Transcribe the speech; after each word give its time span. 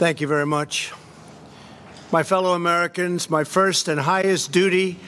Thank 0.00 0.22
you 0.22 0.26
very 0.26 0.46
much. 0.46 0.94
My 2.10 2.22
fellow 2.22 2.54
Americans, 2.54 3.28
my 3.28 3.44
first 3.44 3.86
and 3.86 4.00
highest 4.00 4.50
duty 4.50 4.98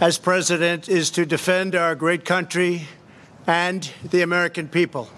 as 0.00 0.18
president 0.18 0.88
is 0.88 1.12
to 1.12 1.24
defend 1.24 1.76
our 1.76 1.94
great 1.94 2.24
country 2.24 2.88
and 3.46 3.88
the 4.02 4.22
American 4.22 4.66
people. 4.66 5.08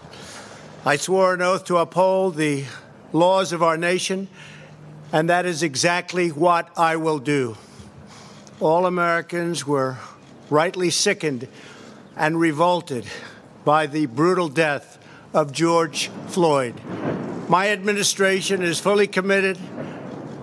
I 0.85 0.97
swore 0.97 1.33
an 1.33 1.41
oath 1.41 1.65
to 1.65 1.79
uphold 1.79 2.37
the 2.37 2.65
laws 3.15 3.55
of 3.55 3.63
our 3.63 3.79
nation, 3.79 4.29
and 5.11 5.31
that 5.31 5.47
is 5.47 5.63
exactly 5.63 6.29
what 6.29 6.69
I 6.77 6.97
will 6.97 7.19
do. 7.19 7.57
All 8.61 8.85
Americans 8.85 9.67
were 9.67 9.97
rightly 10.51 10.91
sickened 10.91 11.49
and 12.15 12.39
revolted 12.39 13.07
by 13.65 13.87
the 13.87 14.05
brutal 14.05 14.51
death 14.51 14.99
of 15.33 15.51
George 15.51 16.11
Floyd. 16.27 16.79
My 17.49 17.71
administration 17.71 18.63
is 18.63 18.79
fully 18.79 19.07
committed 19.07 19.59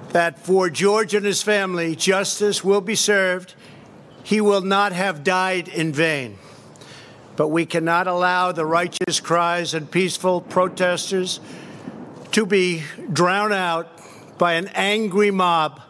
that 0.09 0.39
for 0.39 0.71
George 0.71 1.13
and 1.13 1.23
his 1.23 1.43
family, 1.43 1.95
justice 1.95 2.63
will 2.63 2.81
be 2.81 2.95
served. 2.95 3.53
He 4.23 4.41
will 4.41 4.61
not 4.61 4.91
have 4.91 5.23
died 5.23 5.67
in 5.67 5.93
vain. 5.93 6.39
But 7.35 7.49
we 7.49 7.67
cannot 7.67 8.07
allow 8.07 8.51
the 8.51 8.65
righteous 8.65 9.19
cries 9.19 9.75
and 9.75 9.91
peaceful 9.91 10.41
protesters 10.41 11.39
to 12.31 12.43
be 12.43 12.81
drowned 13.13 13.53
out 13.53 13.87
by 14.39 14.53
an 14.53 14.69
angry 14.73 15.29
mob. 15.29 15.81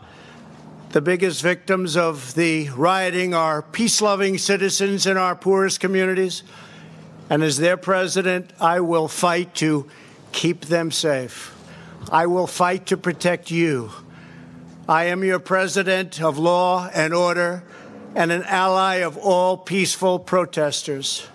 The 0.89 1.01
biggest 1.01 1.41
victims 1.41 1.95
of 1.95 2.35
the 2.35 2.69
rioting 2.71 3.33
are 3.33 3.61
peace 3.61 4.01
loving 4.01 4.37
citizens 4.37 5.07
in 5.07 5.15
our 5.15 5.35
poorest 5.35 5.79
communities. 5.79 6.43
And 7.29 7.41
as 7.41 7.57
their 7.57 7.77
president, 7.77 8.51
I 8.59 8.81
will 8.81 9.07
fight 9.07 9.55
to 9.55 9.89
keep 10.35 10.65
them 10.65 10.91
safe. 10.91 11.55
I 12.11 12.27
will 12.27 12.45
fight 12.45 12.87
to 12.87 12.97
protect 12.97 13.49
you. 13.49 13.89
I 14.87 15.05
am 15.05 15.23
your 15.23 15.39
president 15.39 16.21
of 16.21 16.37
law 16.37 16.89
and 16.93 17.13
order 17.13 17.63
and 18.13 18.31
an 18.31 18.43
ally 18.43 18.95
of 18.97 19.17
all 19.17 19.57
peaceful 19.57 20.19
protesters. 20.19 21.25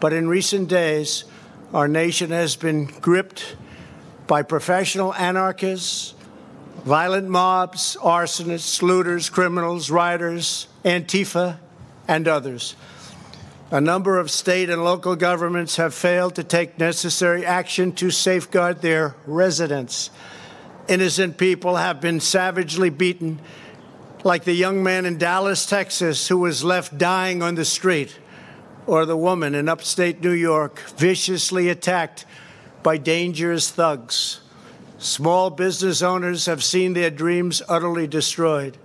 But 0.00 0.12
in 0.12 0.26
recent 0.26 0.68
days, 0.68 1.24
our 1.74 1.86
nation 1.86 2.30
has 2.30 2.56
been 2.56 2.86
gripped 2.86 3.56
by 4.26 4.42
professional 4.42 5.14
anarchists, 5.14 6.14
violent 6.84 7.28
mobs, 7.28 7.96
arsonists, 8.00 8.80
looters, 8.80 9.28
criminals, 9.28 9.90
rioters, 9.90 10.66
Antifa, 10.82 11.58
and 12.08 12.26
others. 12.26 12.74
A 13.70 13.82
number 13.82 14.18
of 14.18 14.30
state 14.30 14.70
and 14.70 14.82
local 14.82 15.14
governments 15.14 15.76
have 15.76 15.92
failed 15.92 16.34
to 16.36 16.44
take 16.44 16.78
necessary 16.78 17.44
action 17.44 17.92
to 17.96 18.10
safeguard 18.10 18.80
their 18.80 19.14
residents. 19.26 20.08
Innocent 20.88 21.36
people 21.36 21.76
have 21.76 22.00
been 22.00 22.18
savagely 22.18 22.88
beaten, 22.88 23.40
like 24.24 24.44
the 24.44 24.54
young 24.54 24.82
man 24.82 25.04
in 25.04 25.18
Dallas, 25.18 25.66
Texas, 25.66 26.28
who 26.28 26.38
was 26.38 26.64
left 26.64 26.96
dying 26.96 27.42
on 27.42 27.56
the 27.56 27.64
street 27.66 28.18
or 28.86 29.04
the 29.04 29.18
woman 29.18 29.54
in 29.54 29.68
upstate 29.68 30.22
New 30.22 30.32
York 30.32 30.80
viciously 30.96 31.68
attacked 31.68 32.24
by 32.82 32.96
dangerous 32.96 33.70
thugs. 33.70 34.40
Small 34.96 35.50
business 35.50 36.00
owners 36.00 36.46
have 36.46 36.64
seen 36.64 36.94
their 36.94 37.10
dreams 37.10 37.60
utterly 37.68 38.06
destroyed. 38.06 38.78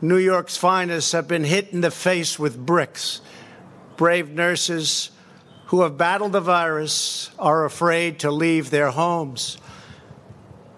New 0.00 0.16
York's 0.16 0.56
finest 0.56 1.10
have 1.10 1.26
been 1.26 1.42
hit 1.42 1.72
in 1.72 1.80
the 1.80 1.90
face 1.90 2.38
with 2.38 2.64
bricks. 2.64 3.20
Brave 3.96 4.30
nurses 4.30 5.10
who 5.66 5.82
have 5.82 5.98
battled 5.98 6.32
the 6.32 6.40
virus 6.40 7.30
are 7.38 7.64
afraid 7.64 8.20
to 8.20 8.30
leave 8.30 8.70
their 8.70 8.90
homes. 8.90 9.58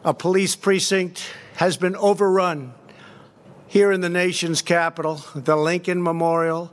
A 0.04 0.14
police 0.14 0.56
precinct 0.56 1.22
has 1.56 1.76
been 1.76 1.96
overrun 1.96 2.72
here 3.66 3.92
in 3.92 4.00
the 4.00 4.08
nation's 4.08 4.62
capital. 4.62 5.22
The 5.34 5.56
Lincoln 5.56 6.02
Memorial 6.02 6.72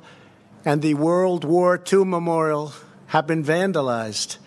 and 0.64 0.81
the 0.81 0.94
World 0.94 1.44
War 1.44 1.81
II 1.92 2.06
Memorial 2.06 2.74
have 3.08 3.28
been 3.28 3.44
vandalized. 3.44 4.38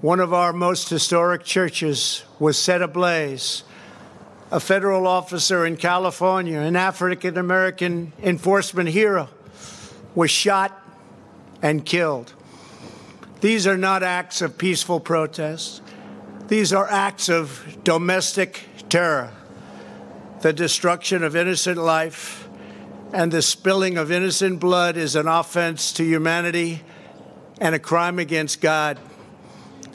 One 0.00 0.20
of 0.20 0.34
our 0.34 0.52
most 0.52 0.90
historic 0.90 1.44
churches 1.44 2.24
was 2.38 2.58
set 2.58 2.82
ablaze. 2.82 3.62
A 4.50 4.60
federal 4.60 5.06
officer 5.06 5.64
in 5.64 5.76
California, 5.78 6.58
an 6.58 6.76
African 6.76 7.38
American 7.38 8.12
enforcement 8.22 8.90
hero, 8.90 9.30
was 10.14 10.30
shot 10.30 10.83
and 11.64 11.82
killed. 11.86 12.34
These 13.40 13.66
are 13.66 13.78
not 13.78 14.02
acts 14.02 14.42
of 14.42 14.58
peaceful 14.58 15.00
protest. 15.00 15.80
These 16.46 16.74
are 16.74 16.86
acts 16.90 17.30
of 17.30 17.78
domestic 17.82 18.64
terror, 18.90 19.32
the 20.42 20.52
destruction 20.52 21.24
of 21.24 21.34
innocent 21.34 21.78
life, 21.78 22.46
and 23.14 23.32
the 23.32 23.40
spilling 23.40 23.96
of 23.96 24.12
innocent 24.12 24.60
blood 24.60 24.98
is 24.98 25.16
an 25.16 25.26
offense 25.26 25.90
to 25.92 26.04
humanity 26.04 26.82
and 27.62 27.74
a 27.74 27.78
crime 27.78 28.18
against 28.18 28.60
God. 28.60 28.98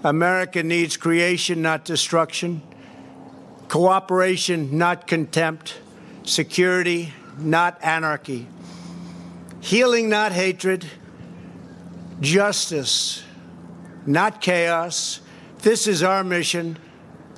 America 0.03 0.63
needs 0.63 0.97
creation, 0.97 1.61
not 1.61 1.85
destruction, 1.85 2.63
cooperation, 3.67 4.75
not 4.75 5.05
contempt, 5.05 5.77
security, 6.23 7.13
not 7.37 7.77
anarchy, 7.83 8.47
healing, 9.59 10.09
not 10.09 10.31
hatred, 10.31 10.87
justice, 12.21 13.23
not 14.05 14.41
chaos. 14.41 15.21
This 15.61 15.87
is 15.87 16.03
our 16.03 16.23
mission, 16.23 16.77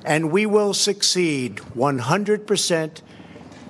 and 0.04 0.30
we 0.30 0.46
will 0.46 0.74
succeed 0.74 1.58
100 1.74 2.46
percent 2.46 3.02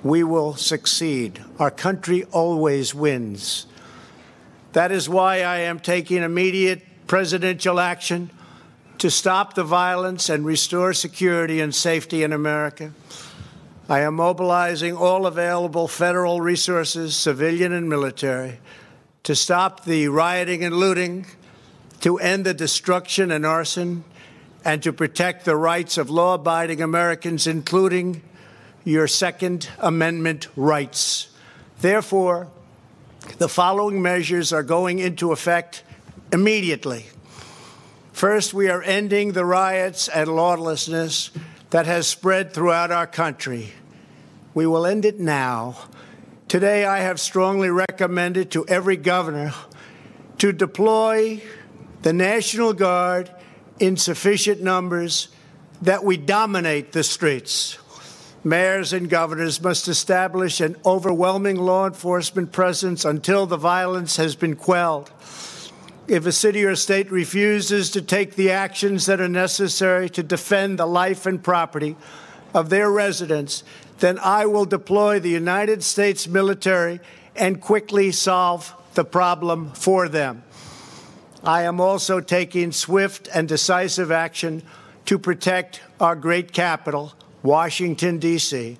we 0.03 0.23
will 0.23 0.55
succeed. 0.55 1.41
Our 1.57 1.71
country 1.71 2.25
always 2.25 2.93
wins. 2.93 3.65
That 4.73 4.91
is 4.91 5.07
why 5.07 5.41
I 5.41 5.59
am 5.59 5.79
taking 5.79 6.21
immediate 6.21 6.81
presidential 7.07 7.79
action 7.79 8.29
to 8.97 9.09
stop 9.09 9.53
the 9.53 9.63
violence 9.63 10.29
and 10.29 10.45
restore 10.45 10.93
security 10.93 11.61
and 11.61 11.73
safety 11.73 12.23
in 12.23 12.33
America. 12.33 12.91
I 13.89 14.01
am 14.01 14.15
mobilizing 14.15 14.95
all 14.95 15.25
available 15.25 15.87
federal 15.87 16.41
resources, 16.41 17.15
civilian 17.15 17.71
and 17.71 17.89
military, 17.89 18.59
to 19.23 19.35
stop 19.35 19.85
the 19.85 20.07
rioting 20.09 20.63
and 20.63 20.75
looting, 20.75 21.25
to 22.01 22.17
end 22.17 22.45
the 22.45 22.53
destruction 22.53 23.31
and 23.31 23.45
arson, 23.45 24.03
and 24.65 24.83
to 24.83 24.91
protect 24.93 25.45
the 25.45 25.55
rights 25.55 25.97
of 25.97 26.09
law 26.09 26.35
abiding 26.35 26.81
Americans, 26.81 27.47
including 27.47 28.21
your 28.83 29.07
Second 29.07 29.69
Amendment 29.79 30.47
rights. 30.55 31.29
Therefore, 31.79 32.49
the 33.37 33.47
following 33.47 34.01
measures 34.01 34.51
are 34.51 34.63
going 34.63 34.99
into 34.99 35.31
effect 35.31 35.83
immediately. 36.31 37.05
First, 38.11 38.53
we 38.53 38.69
are 38.69 38.83
ending 38.83 39.31
the 39.31 39.45
riots 39.45 40.07
and 40.07 40.29
lawlessness 40.29 41.31
that 41.69 41.85
has 41.85 42.07
spread 42.07 42.53
throughout 42.53 42.91
our 42.91 43.07
country. 43.07 43.71
We 44.53 44.67
will 44.67 44.85
end 44.85 45.05
it 45.05 45.19
now. 45.19 45.77
Today, 46.53 46.85
I 46.85 46.99
have 46.99 47.19
strongly 47.19 47.71
recommended 47.71 48.51
to 48.51 48.63
every 48.67 48.95
governor 48.95 49.55
to 50.37 50.51
deploy 50.51 51.41
the 52.03 52.13
National 52.13 52.73
Guard 52.73 53.31
in 53.79 53.97
sufficient 53.97 54.61
numbers 54.61 55.29
that 55.81 56.03
we 56.03 56.15
dominate 56.15 56.91
the 56.91 57.03
streets. 57.03 57.79
Mayors 58.43 58.93
and 58.93 59.09
governors 59.09 59.63
must 59.63 59.87
establish 59.87 60.61
an 60.61 60.75
overwhelming 60.85 61.57
law 61.57 61.87
enforcement 61.87 62.51
presence 62.51 63.03
until 63.03 63.47
the 63.47 63.57
violence 63.57 64.17
has 64.17 64.35
been 64.35 64.55
quelled. 64.55 65.11
If 66.07 66.27
a 66.27 66.31
city 66.31 66.65
or 66.65 66.75
state 66.75 67.09
refuses 67.09 67.89
to 67.89 68.01
take 68.03 68.35
the 68.35 68.51
actions 68.51 69.07
that 69.07 69.19
are 69.19 69.27
necessary 69.27 70.07
to 70.11 70.21
defend 70.21 70.77
the 70.77 70.85
life 70.85 71.25
and 71.25 71.43
property 71.43 71.95
of 72.53 72.69
their 72.69 72.89
residents, 72.91 73.63
then 73.99 74.19
I 74.19 74.45
will 74.45 74.65
deploy 74.65 75.19
the 75.19 75.29
United 75.29 75.83
States 75.83 76.27
military 76.27 76.99
and 77.35 77.61
quickly 77.61 78.11
solve 78.11 78.73
the 78.93 79.05
problem 79.05 79.71
for 79.71 80.07
them. 80.07 80.43
I 81.43 81.63
am 81.63 81.81
also 81.81 82.19
taking 82.21 82.71
swift 82.71 83.27
and 83.33 83.47
decisive 83.47 84.11
action 84.11 84.63
to 85.05 85.19
protect 85.19 85.81
our 85.99 86.15
great 86.15 86.53
capital 86.53 87.13
Washington, 87.43 88.19
D.C. 88.19 88.77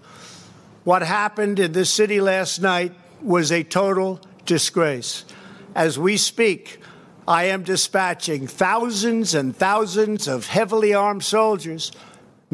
What 0.86 1.02
happened 1.02 1.60
in 1.60 1.74
this 1.74 1.90
city 1.90 2.22
last 2.22 2.62
night 2.62 2.94
was 3.22 3.52
a 3.52 3.64
total 3.64 4.22
disgrace. 4.46 5.26
As 5.76 6.00
we 6.00 6.16
speak, 6.16 6.80
I 7.28 7.46
am 7.46 7.64
dispatching 7.64 8.48
thousands 8.48 9.34
and 9.34 9.56
thousands 9.56 10.28
of 10.28 10.48
heavily 10.48 10.94
armed 10.94 11.24
soldiers, 11.24 11.92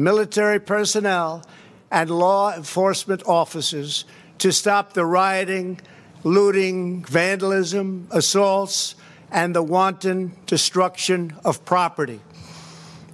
military 0.02 0.58
personnel, 0.58 1.44
and 1.90 2.10
law 2.10 2.54
enforcement 2.54 3.22
officers 3.26 4.04
to 4.38 4.52
stop 4.52 4.92
the 4.92 5.04
rioting, 5.04 5.80
looting, 6.22 7.04
vandalism, 7.04 8.06
assaults, 8.10 8.94
and 9.30 9.54
the 9.54 9.62
wanton 9.62 10.32
destruction 10.46 11.36
of 11.44 11.64
property. 11.64 12.20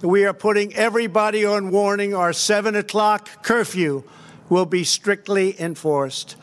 we 0.01 0.25
are 0.25 0.33
putting 0.33 0.73
everybody 0.75 1.43
on 1.43 1.71
warning. 1.71 2.13
Our 2.13 2.31
7 2.31 2.75
o'clock 2.75 3.43
curfew 3.43 4.03
will 4.47 4.65
be 4.65 4.83
strictly 4.83 5.59
enforced. 5.59 6.35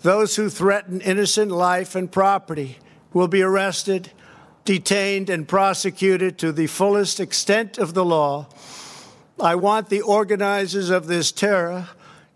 Those 0.00 0.36
who 0.36 0.48
threaten 0.48 1.00
innocent 1.02 1.50
life 1.50 1.94
and 1.94 2.10
property 2.10 2.78
will 3.12 3.28
be 3.28 3.42
arrested, 3.42 4.10
detained, 4.64 5.28
and 5.28 5.46
prosecuted 5.46 6.38
to 6.38 6.52
the 6.52 6.66
fullest 6.66 7.20
extent 7.20 7.78
of 7.78 7.94
the 7.94 8.04
law. 8.04 8.46
I 9.40 9.54
want 9.54 9.88
the 9.88 10.00
organizers 10.00 10.90
of 10.90 11.06
this 11.06 11.30
terror 11.30 11.88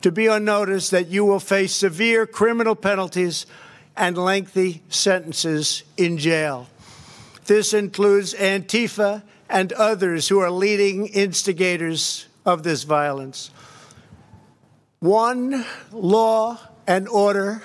to 0.03 0.13
be 0.13 0.29
on 0.29 0.45
notice 0.45 0.91
that 0.91 1.09
you 1.09 1.25
will 1.25 1.41
face 1.41 1.75
severe 1.75 2.27
criminal 2.27 2.77
penalties 2.77 3.47
and 3.97 4.17
lengthy 4.17 4.83
sentences 4.89 5.83
in 5.97 6.17
jail. 6.19 6.69
This 7.47 7.75
includes 7.75 8.35
Antifa 8.35 9.23
and 9.49 9.73
others 9.73 10.29
who 10.29 10.39
are 10.39 10.51
leading 10.51 11.07
instigators 11.09 12.27
of 12.47 12.63
this 12.63 12.85
violence. 12.85 13.51
One 15.01 15.65
law 15.91 16.59
and 16.87 17.09
order, 17.09 17.63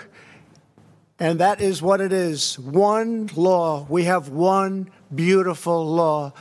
and 1.19 1.39
that 1.39 1.61
is 1.61 1.81
what 1.81 2.01
it 2.01 2.11
is. 2.11 2.57
One 2.57 3.29
law. 3.35 3.85
We 3.87 4.05
have 4.05 4.29
one 4.29 4.89
beautiful 5.13 5.85
law. 5.85 6.33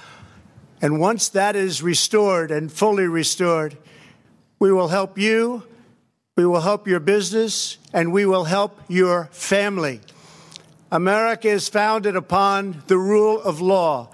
And 0.83 1.01
once 1.01 1.29
that 1.31 1.57
is 1.57 1.83
restored 1.83 2.51
and 2.51 2.71
fully 2.71 3.07
restored, 3.07 3.77
we 4.59 4.73
will 4.73 4.89
help 4.89 5.19
you, 5.19 5.63
we 6.37 6.47
will 6.47 6.61
help 6.61 6.87
your 6.87 7.01
business, 7.01 7.79
and 7.93 8.13
we 8.13 8.27
will 8.27 8.45
help 8.45 8.79
your 8.89 9.27
family. 9.33 10.01
America 10.93 11.49
is 11.49 11.69
founded 11.69 12.15
upon 12.15 12.83
the 12.87 12.99
rule 12.99 13.41
of 13.43 13.61
law. 13.61 14.11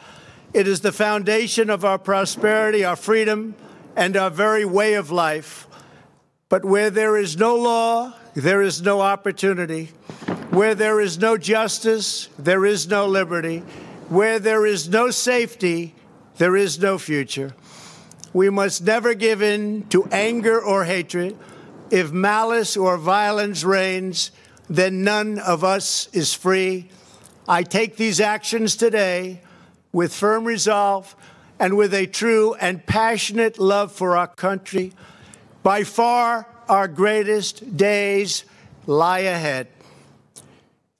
It 0.54 0.68
is 0.68 0.80
the 0.80 0.92
foundation 0.92 1.68
of 1.68 1.84
our 1.84 1.98
prosperity, 1.98 2.84
our 2.84 2.96
freedom, 2.96 3.54
and 3.96 4.16
our 4.16 4.30
very 4.30 4.64
way 4.64 4.94
of 4.94 5.10
life. 5.10 5.66
But 6.48 6.64
where 6.64 6.90
there 6.90 7.16
is 7.16 7.36
no 7.36 7.56
law, 7.56 8.14
there 8.34 8.62
is 8.62 8.82
no 8.82 9.00
opportunity. 9.00 9.86
Where 10.50 10.74
there 10.74 11.00
is 11.00 11.18
no 11.18 11.36
justice, 11.36 12.28
there 12.38 12.64
is 12.64 12.86
no 12.86 13.06
liberty. 13.06 13.60
Where 14.08 14.38
there 14.38 14.66
is 14.66 14.88
no 14.88 15.10
safety, 15.10 15.94
there 16.38 16.56
is 16.56 16.78
no 16.78 16.98
future. 16.98 17.54
We 18.32 18.48
must 18.50 18.82
never 18.82 19.14
give 19.14 19.42
in 19.42 19.86
to 19.88 20.04
anger 20.10 20.60
or 20.60 20.84
hatred. 20.84 21.38
If 21.90 22.12
malice 22.12 22.76
or 22.76 22.96
violence 22.96 23.64
reigns, 23.64 24.30
then 24.68 25.04
none 25.04 25.38
of 25.38 25.62
us 25.62 26.08
is 26.12 26.32
free. 26.32 26.88
I 27.46 27.62
take 27.62 27.96
these 27.96 28.20
actions 28.20 28.76
today 28.76 29.42
with 29.92 30.14
firm 30.14 30.44
resolve 30.44 31.14
and 31.58 31.76
with 31.76 31.92
a 31.92 32.06
true 32.06 32.54
and 32.54 32.84
passionate 32.86 33.58
love 33.58 33.92
for 33.92 34.16
our 34.16 34.28
country. 34.28 34.92
By 35.62 35.84
far, 35.84 36.46
our 36.68 36.88
greatest 36.88 37.76
days 37.76 38.44
lie 38.86 39.20
ahead. 39.20 39.68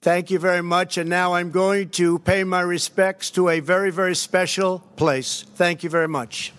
Thank 0.03 0.31
you 0.31 0.37
very 0.37 0.61
much. 0.61 0.97
And 0.97 1.09
now 1.09 1.35
I'm 1.35 1.49
going 1.49 1.87
to 1.91 2.19
pay 2.19 2.43
my 2.43 2.59
respects 2.59 3.31
to 3.31 3.47
a 3.47 3.61
very, 3.61 3.89
very 3.89 4.15
special 4.17 4.79
place. 4.97 5.45
Thank 5.55 5.81
you 5.81 5.89
very 5.89 6.09
much. 6.09 6.51